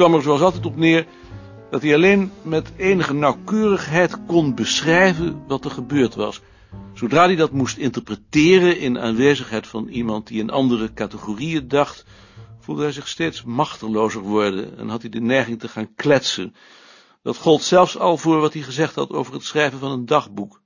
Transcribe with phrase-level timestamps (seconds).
[0.00, 1.06] kwam er zoals altijd op neer
[1.70, 6.40] dat hij alleen met enige nauwkeurigheid kon beschrijven wat er gebeurd was.
[6.94, 12.04] Zodra hij dat moest interpreteren in aanwezigheid van iemand die in andere categorieën dacht,
[12.60, 16.54] voelde hij zich steeds machtelozer worden en had hij de neiging te gaan kletsen.
[17.22, 20.60] Dat gold zelfs al voor wat hij gezegd had over het schrijven van een dagboek.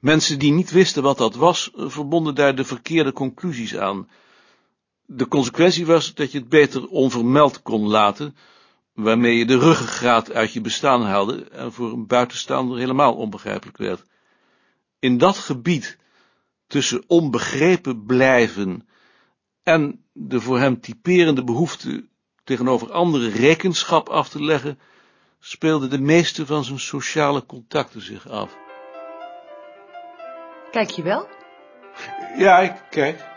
[0.00, 4.08] Mensen die niet wisten wat dat was, verbonden daar de verkeerde conclusies aan.
[5.06, 8.36] De consequentie was dat je het beter onvermeld kon laten,
[8.92, 14.04] waarmee je de ruggengraat uit je bestaan haalde en voor een buitenstaander helemaal onbegrijpelijk werd.
[14.98, 15.98] In dat gebied,
[16.66, 18.88] tussen onbegrepen blijven
[19.62, 22.08] en de voor hem typerende behoefte
[22.44, 24.78] tegenover anderen rekenschap af te leggen,
[25.40, 28.56] speelden de meeste van zijn sociale contacten zich af.
[30.70, 31.28] Kijk je wel?
[32.36, 33.33] Ja, ik kijk.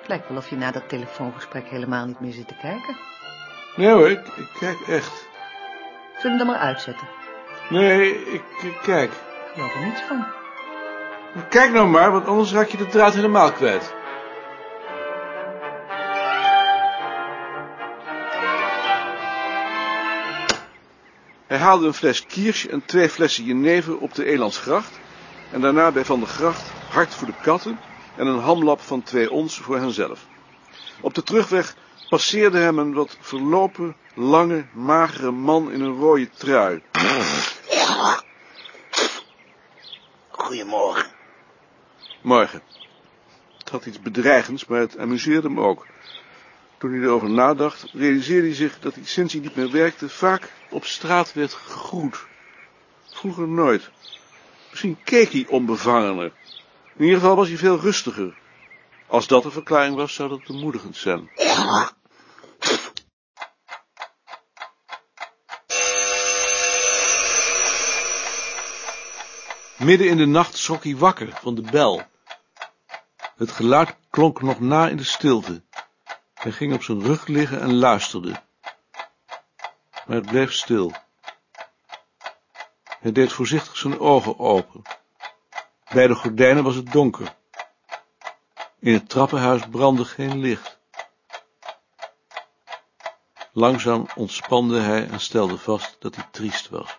[0.00, 2.96] Het lijkt wel of je na dat telefoongesprek helemaal niet meer zit te kijken.
[3.76, 5.28] Nee hoor, ik, ik kijk echt.
[6.18, 7.08] Zullen we hem dan maar uitzetten?
[7.68, 9.10] Nee, ik, ik kijk.
[9.12, 10.26] Ik geloof er niets van.
[11.48, 13.94] Kijk nou maar, want anders raak je de draad helemaal kwijt.
[21.46, 25.00] Hij haalde een fles Kirsch en twee flessen jenever op de Elandsgracht
[25.52, 27.78] en daarna bij Van der Gracht hart voor de katten
[28.16, 30.26] en een hamlap van twee ons voor henzelf.
[31.00, 31.76] Op de terugweg
[32.08, 36.82] passeerde hem een wat verlopen, lange, magere man in een rode trui.
[40.28, 41.10] Goedemorgen.
[42.22, 42.62] Morgen.
[43.58, 45.86] Het had iets bedreigends, maar het amuseerde hem ook.
[46.78, 50.52] Toen hij erover nadacht, realiseerde hij zich dat hij sinds hij niet meer werkte vaak
[50.70, 52.26] op straat werd gegroet.
[53.10, 53.90] Vroeger nooit.
[54.70, 56.32] Misschien keek hij onbevangener.
[57.00, 58.38] In ieder geval was hij veel rustiger.
[59.06, 61.30] Als dat een verklaring was, zou dat bemoedigend zijn.
[69.78, 72.02] Midden in de nacht schrok hij wakker van de bel.
[73.36, 75.62] Het geluid klonk nog na in de stilte.
[76.34, 78.42] Hij ging op zijn rug liggen en luisterde.
[80.06, 80.92] Maar het bleef stil.
[83.00, 84.99] Hij deed voorzichtig zijn ogen open.
[85.94, 87.34] Bij de gordijnen was het donker.
[88.78, 90.78] In het trappenhuis brandde geen licht.
[93.52, 96.98] Langzaam ontspande hij en stelde vast dat hij triest was.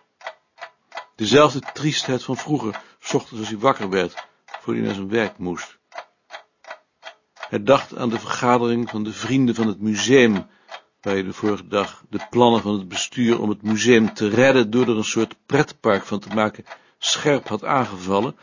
[1.16, 2.80] Dezelfde triestheid van vroeger,
[3.12, 5.78] ochtends als hij wakker werd, voor hij naar zijn werk moest.
[7.48, 10.32] Hij dacht aan de vergadering van de vrienden van het museum,
[11.00, 14.70] waar hij de vorige dag de plannen van het bestuur om het museum te redden
[14.70, 16.64] door er een soort pretpark van te maken,
[16.98, 18.36] scherp had aangevallen,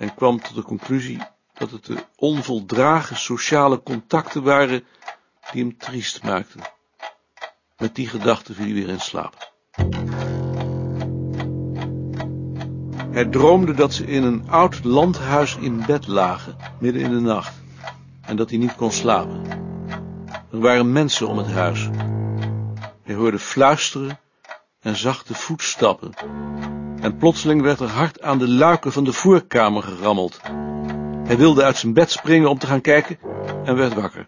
[0.00, 1.18] en kwam tot de conclusie
[1.54, 4.84] dat het de onvoldragen sociale contacten waren
[5.52, 6.60] die hem triest maakten.
[7.78, 9.52] Met die gedachte viel hij weer in slaap.
[13.10, 17.54] Hij droomde dat ze in een oud landhuis in bed lagen, midden in de nacht,
[18.20, 19.42] en dat hij niet kon slapen.
[20.52, 21.88] Er waren mensen om het huis.
[23.02, 24.18] Hij hoorde fluisteren
[24.80, 26.12] en zachte voetstappen.
[27.00, 30.40] En plotseling werd er hard aan de luiken van de voorkamer gerammeld.
[31.24, 33.18] Hij wilde uit zijn bed springen om te gaan kijken
[33.64, 34.26] en werd wakker.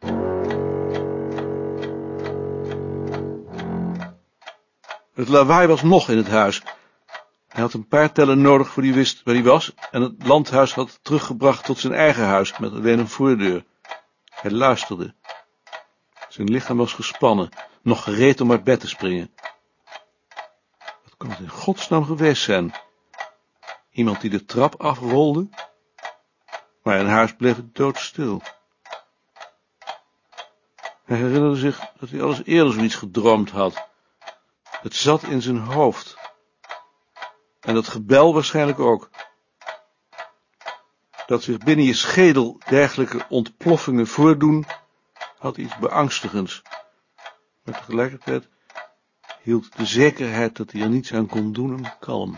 [5.14, 6.62] Het lawaai was nog in het huis.
[7.48, 10.74] Hij had een paar tellen nodig voor hij wist waar hij was en het landhuis
[10.74, 13.64] had teruggebracht tot zijn eigen huis met alleen een voordeur.
[14.30, 15.14] Hij luisterde.
[16.28, 17.48] Zijn lichaam was gespannen,
[17.82, 19.30] nog gereed om uit bed te springen.
[21.22, 22.74] Kon het in godsnaam geweest zijn?
[23.90, 25.48] Iemand die de trap afrolde?
[26.82, 28.42] Maar in huis bleef doodstil.
[31.04, 33.88] Hij herinnerde zich dat hij alles eerder zoiets gedroomd had.
[34.62, 36.16] Het zat in zijn hoofd.
[37.60, 39.10] En dat gebel waarschijnlijk ook.
[41.26, 44.66] Dat zich binnen je schedel dergelijke ontploffingen voordoen,
[45.38, 46.62] had iets beangstigends.
[47.62, 48.48] Maar tegelijkertijd
[49.42, 52.34] hield de zekerheid dat hij er niets aan kon doen hem kalm.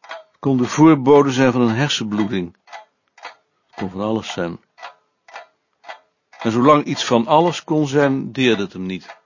[0.00, 2.56] Het kon de voorbode zijn van een hersenbloeding.
[2.64, 4.60] Het kon van alles zijn.
[6.40, 9.18] En zolang iets van alles kon zijn, deerde het hem niet.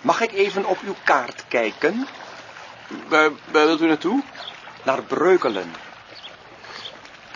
[0.00, 2.06] Mag ik even op uw kaart kijken?
[3.08, 4.22] Waar, waar wilt u naartoe?
[4.84, 5.70] Naar Breukelen.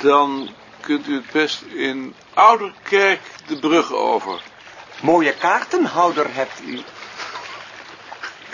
[0.03, 4.43] Dan kunt u het best in Ouderkerk de brug over.
[5.01, 6.83] Mooie kaartenhouder hebt u.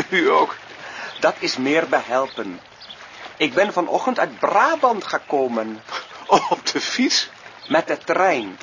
[0.09, 0.57] U ook.
[1.21, 2.61] Dat is meer behelpen.
[3.37, 5.83] Ik ben vanochtend uit Brabant gekomen.
[6.27, 7.31] Oh, op de fiets?
[7.69, 8.59] Met de trein.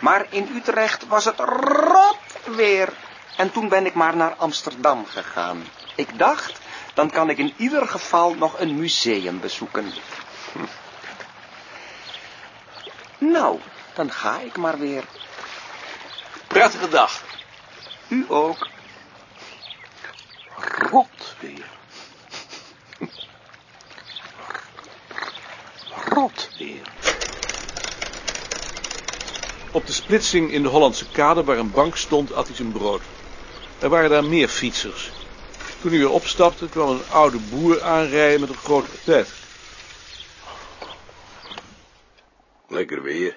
[0.00, 2.92] Maar in Utrecht was het rot weer.
[3.36, 5.64] En toen ben ik maar naar Amsterdam gegaan.
[5.94, 6.60] Ik dacht,
[6.94, 9.92] dan kan ik in ieder geval nog een museum bezoeken.
[13.18, 13.58] Nou,
[13.94, 15.04] dan ga ik maar weer.
[16.46, 17.22] Prettige dag.
[18.08, 18.68] U ook.
[20.90, 21.66] Rot weer.
[26.08, 26.92] Rot weer.
[29.70, 33.02] Op de splitsing in de Hollandse kade waar een bank stond, at hij zijn brood.
[33.78, 35.10] Er waren daar meer fietsers.
[35.80, 39.28] Toen hij weer opstapte, kwam een oude boer aanrijden met een groot patet.
[42.68, 43.36] Lekker weer.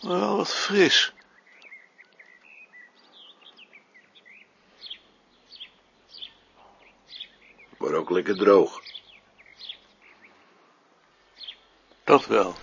[0.00, 1.12] Wel wat fris.
[7.78, 8.82] Maar ook lekker droog.
[12.04, 12.54] Dat wel.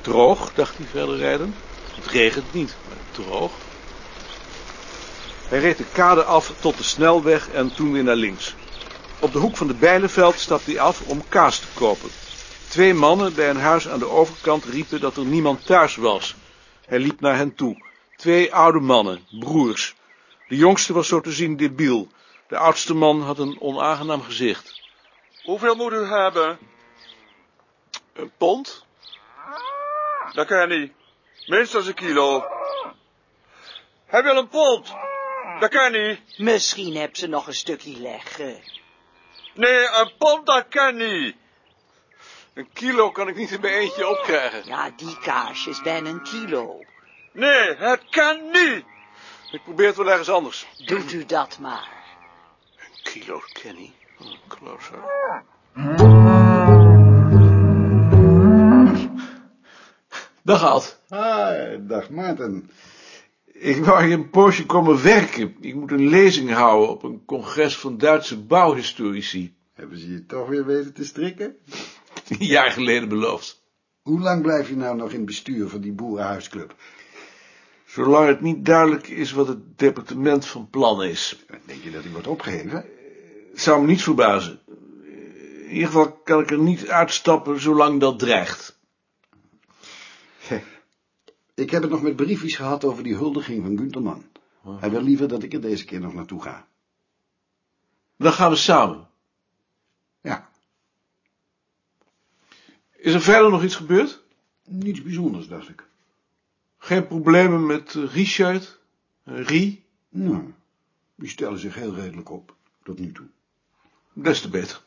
[0.00, 1.54] Droog, dacht hij verder rijden.
[1.94, 3.52] Het regent niet, maar droog.
[5.48, 8.54] Hij reed de kade af tot de snelweg en toen weer naar links.
[9.20, 12.10] Op de hoek van de Bijlenveld stapte hij af om kaas te kopen.
[12.68, 16.34] Twee mannen bij een huis aan de overkant riepen dat er niemand thuis was.
[16.86, 17.84] Hij liep naar hen toe.
[18.16, 19.94] Twee oude mannen, broers.
[20.48, 22.08] De jongste was zo te zien debiel.
[22.48, 24.80] De oudste man had een onaangenaam gezicht.
[25.42, 26.58] Hoeveel moet u hebben?
[28.12, 28.84] Een pond?
[30.32, 30.92] Dat kan niet.
[31.46, 32.44] Minstens een kilo.
[34.06, 34.94] Hij wil een pond.
[35.60, 36.20] Dat kan niet.
[36.36, 38.60] Misschien heb ze nog een stukje leggen.
[39.56, 41.36] Nee, een pond dat kan niet.
[42.54, 44.66] Een kilo kan ik niet in mijn eentje opkrijgen.
[44.66, 46.84] Ja, die kaasje is bijna een kilo.
[47.32, 48.84] Nee, het kan niet.
[49.50, 50.66] Ik probeer het wel ergens anders.
[50.84, 51.88] Doet u dat maar.
[52.76, 53.92] Een kilo, Kenny.
[54.18, 54.98] Oh, closer.
[60.42, 61.00] Dag Ad.
[61.08, 62.70] Ah, dag Maarten.
[63.58, 65.56] Ik wou hier een poosje komen werken.
[65.60, 69.54] Ik moet een lezing houden op een congres van Duitse bouwhistorici.
[69.74, 71.56] Hebben ze je toch weer weten te strikken?
[72.28, 73.62] Een jaar geleden beloofd.
[74.02, 76.74] Hoe lang blijf je nou nog in het bestuur van die boerenhuisclub?
[77.84, 81.44] Zolang het niet duidelijk is wat het departement van plan is.
[81.64, 82.84] Denk je dat hij wordt opgeheven?
[83.50, 84.60] Het zou me niet verbazen.
[85.66, 88.75] In ieder geval kan ik er niet uitstappen zolang dat dreigt.
[91.56, 94.24] Ik heb het nog met briefjes gehad over die huldiging van Gunterman.
[94.62, 96.66] Hij wil liever dat ik er deze keer nog naartoe ga.
[98.16, 99.08] Dan gaan we samen.
[100.20, 100.50] Ja,
[102.96, 104.22] Is er verder nog iets gebeurd?
[104.64, 105.86] niets bijzonders, dacht ik.
[106.78, 108.78] Geen problemen met eh, Richard?
[109.24, 109.84] eh, Rie?
[110.08, 110.52] Nou,
[111.14, 113.26] die stellen zich heel redelijk op, tot nu toe.
[114.12, 114.82] Des te beter.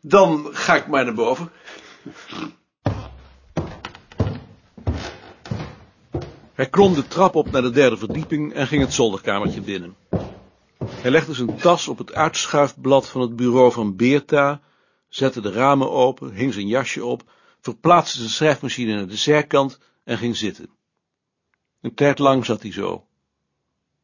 [0.00, 1.50] Dan ga ik maar naar boven.
[6.60, 9.96] Hij klom de trap op naar de derde verdieping en ging het zolderkamertje binnen.
[10.98, 14.60] Hij legde zijn tas op het uitschuifblad van het bureau van Beerta,
[15.08, 20.18] zette de ramen open, hing zijn jasje op, verplaatste zijn schrijfmachine naar de zijkant en
[20.18, 20.70] ging zitten.
[21.80, 23.06] Een tijd lang zat hij zo,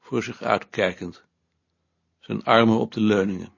[0.01, 1.25] voor zich uitkijkend,
[2.21, 3.53] zijn armen op de leuningen.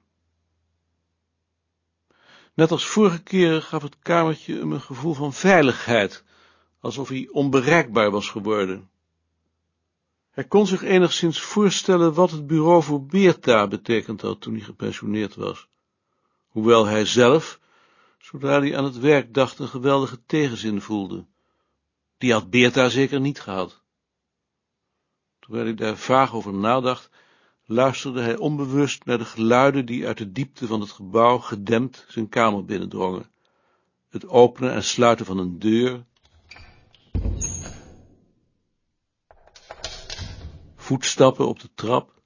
[2.53, 6.23] Net als vorige keren gaf het kamertje hem een gevoel van veiligheid,
[6.79, 8.88] alsof hij onbereikbaar was geworden.
[10.39, 15.35] Hij kon zich enigszins voorstellen wat het bureau voor Beerta betekend had toen hij gepensioneerd
[15.35, 15.67] was,
[16.47, 17.59] hoewel hij zelf,
[18.17, 21.25] zodra hij aan het werk dacht, een geweldige tegenzin voelde.
[22.17, 23.81] Die had Beerta zeker niet gehad.
[25.39, 27.09] Terwijl hij daar vaag over nadacht,
[27.65, 32.29] luisterde hij onbewust naar de geluiden die uit de diepte van het gebouw gedempt zijn
[32.29, 33.31] kamer binnendrongen.
[34.09, 36.05] Het openen en sluiten van een deur.
[40.89, 42.21] Voetstappen op de trap.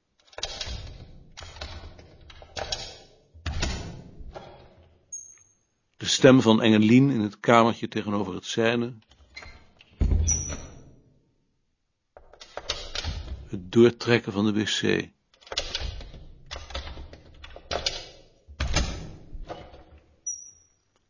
[5.98, 8.94] De stem van Engelien in het kamertje tegenover het zijne.
[13.48, 15.10] Het doortrekken van de wc.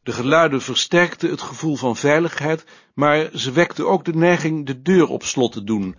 [0.03, 5.07] De geluiden versterkten het gevoel van veiligheid, maar ze wekten ook de neiging de deur
[5.07, 5.95] op slot te doen.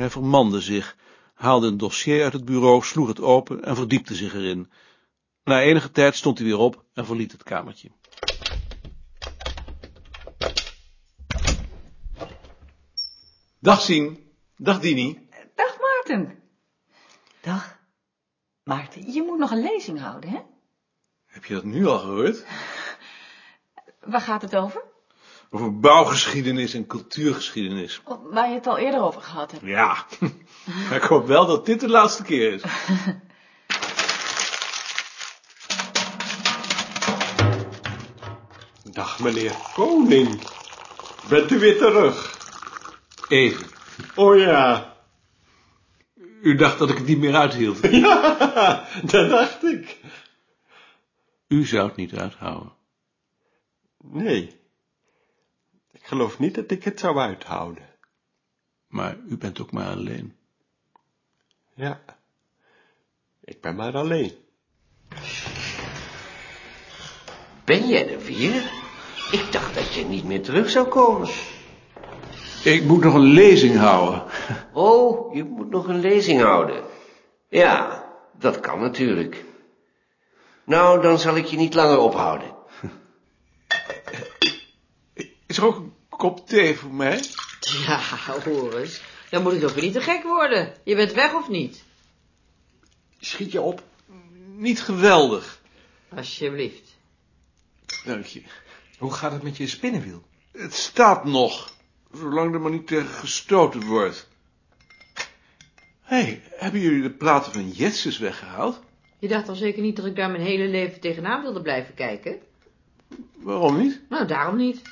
[0.00, 0.96] Hij vermande zich,
[1.34, 4.70] haalde een dossier uit het bureau, sloeg het open en verdiepte zich erin.
[5.44, 7.90] Na enige tijd stond hij weer op en verliet het kamertje.
[13.58, 14.32] Dag Sien.
[14.56, 15.28] Dag Dini.
[15.54, 16.42] Dag Maarten.
[17.40, 17.78] Dag.
[18.62, 20.40] Maarten, je moet nog een lezing houden, hè?
[21.26, 22.44] Heb je dat nu al gehoord?
[24.00, 24.89] Waar gaat het over?
[25.52, 28.00] Over bouwgeschiedenis en cultuurgeschiedenis.
[28.04, 29.64] Oh, Waar je het al eerder over gehad hebt.
[29.64, 30.06] Ja,
[30.88, 32.62] maar ik hoop wel dat dit de laatste keer is.
[38.92, 40.40] Dag, meneer Koning.
[41.28, 42.38] Bent u weer terug?
[43.28, 43.66] Even.
[44.14, 44.96] Oh ja.
[46.42, 47.78] U dacht dat ik het niet meer uithield.
[47.90, 50.00] Ja, dat dacht ik.
[51.48, 52.72] U zou het niet uithouden.
[53.98, 54.59] Nee.
[56.10, 57.88] Ik geloof niet dat ik het zou uithouden.
[58.86, 60.36] Maar u bent ook maar alleen.
[61.74, 62.00] Ja.
[63.44, 64.32] Ik ben maar alleen.
[67.64, 68.70] Ben jij er weer?
[69.32, 71.28] Ik dacht dat je niet meer terug zou komen.
[72.64, 74.24] Ik moet nog een lezing houden.
[74.72, 76.84] Oh, je moet nog een lezing houden.
[77.48, 78.04] Ja,
[78.38, 79.44] dat kan natuurlijk.
[80.64, 82.54] Nou, dan zal ik je niet langer ophouden.
[85.46, 85.89] Is er ook een
[86.20, 87.24] kop thee voor mij?
[87.60, 88.00] Ja,
[88.44, 89.02] hoor eens.
[89.30, 90.74] Dan moet het ook weer niet te gek worden.
[90.84, 91.84] Je bent weg of niet?
[93.20, 93.82] Schiet je op.
[94.56, 95.60] Niet geweldig.
[96.16, 96.96] Alsjeblieft.
[98.04, 98.42] Dank je.
[98.98, 100.22] Hoe gaat het met je spinnenwiel?
[100.52, 101.72] Het staat nog,
[102.12, 104.28] zolang er maar niet tegen gestoten wordt.
[106.00, 108.80] Hé, hey, hebben jullie de platen van Jetsus weggehaald?
[109.18, 112.38] Je dacht al zeker niet dat ik daar mijn hele leven tegenaan wilde blijven kijken?
[113.36, 114.00] Waarom niet?
[114.08, 114.82] Nou, daarom niet.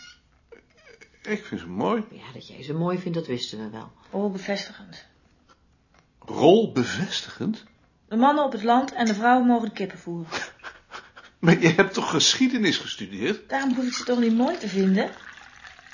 [1.22, 2.04] Ik vind ze mooi.
[2.10, 3.92] Ja, dat jij ze mooi vindt, dat wisten we wel.
[4.10, 5.06] Oh, bevestigend.
[6.18, 7.64] Rol bevestigend?
[8.08, 10.26] De mannen op het land en de vrouwen mogen de kippen voeren.
[11.38, 13.48] Maar je hebt toch geschiedenis gestudeerd?
[13.48, 15.10] Daarom hoef ik ze toch niet mooi te vinden?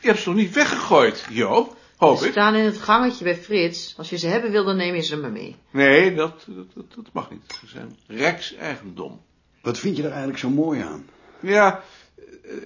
[0.00, 1.76] Je hebt ze toch niet weggegooid, Joop?
[1.96, 2.30] Hoop Ze ik.
[2.30, 3.94] staan in het gangetje bij Frits.
[3.96, 5.56] Als je ze hebben wil, dan neem je ze maar mee.
[5.70, 7.58] Nee, dat, dat, dat, dat mag niet.
[7.60, 9.20] Ze zijn Rijks-eigendom.
[9.62, 11.08] Wat vind je er eigenlijk zo mooi aan?
[11.40, 11.82] Ja,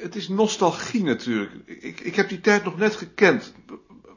[0.00, 1.52] het is nostalgie natuurlijk.
[1.64, 3.52] Ik, ik heb die tijd nog net gekend.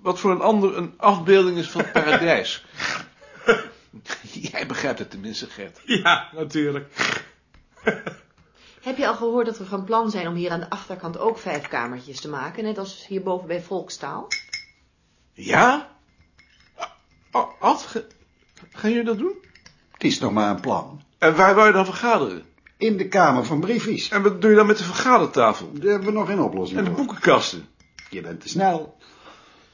[0.02, 2.66] Wat voor een ander een afbeelding is van het paradijs.
[4.52, 5.82] Jij begrijpt het tenminste, Gert.
[5.86, 6.92] Ja, natuurlijk.
[8.82, 11.38] Heb je al gehoord dat we van plan zijn om hier aan de achterkant ook
[11.38, 14.28] vijf kamertjes te maken, net als hierboven bij Volkstaal?
[15.34, 15.90] Ja?
[17.60, 18.02] Ad, ga-
[18.72, 19.36] gaan jullie dat doen?
[19.92, 21.02] Het is nog maar een plan.
[21.18, 22.46] En waar wou je dan vergaderen?
[22.82, 24.10] In de kamer van briefies.
[24.10, 25.72] En wat doe je dan met de vergadertafel?
[25.74, 27.00] Daar hebben we nog geen oplossing En de voor.
[27.00, 27.68] boekenkasten?
[28.10, 28.98] Je bent te snel.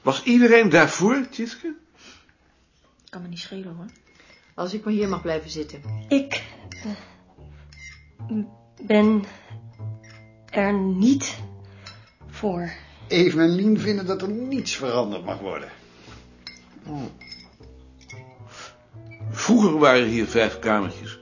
[0.01, 1.75] Was iedereen daarvoor, Tjitske?
[3.09, 3.85] Kan me niet schelen hoor.
[4.55, 5.81] Als ik maar hier mag blijven zitten.
[6.07, 8.43] Ik eh,
[8.81, 9.23] ben
[10.49, 11.37] er niet
[12.29, 12.71] voor.
[13.07, 15.69] Even en Lien vinden dat er niets veranderd mag worden.
[19.31, 21.16] Vroeger waren hier vijf kamertjes.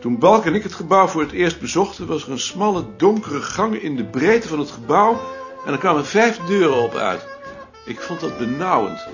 [0.00, 3.40] Toen Balk en ik het gebouw voor het eerst bezochten, was er een smalle, donkere
[3.40, 5.20] gang in de breedte van het gebouw
[5.66, 7.26] en er kwamen vijf deuren op uit.
[7.86, 9.06] Ik vond dat benauwend.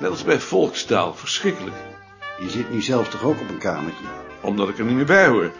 [0.00, 1.76] Net als bij volkstaal, verschrikkelijk.
[2.40, 4.04] Je zit nu zelf toch ook op een kamertje?
[4.40, 5.50] Omdat ik er niet meer bij hoor.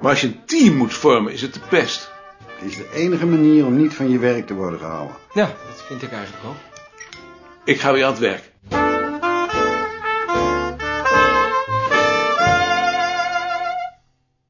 [0.00, 2.10] Maar als je een team moet vormen, is het de pest.
[2.46, 5.16] Het is de enige manier om niet van je werk te worden gehouden.
[5.32, 6.56] Ja, dat vind ik eigenlijk ook.
[7.64, 8.52] Ik ga weer aan het werk.